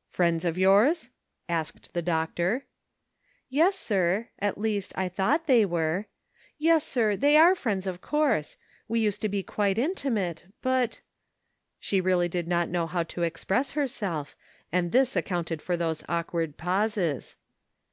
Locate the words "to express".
13.02-13.72